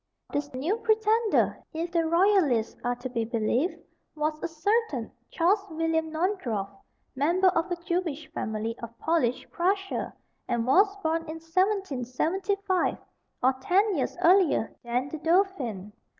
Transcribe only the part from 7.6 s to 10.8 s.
a Jewish family of Polish Prussia, and